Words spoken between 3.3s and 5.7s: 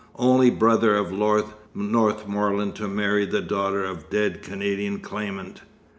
Daughter of Dead Canadian Claimant.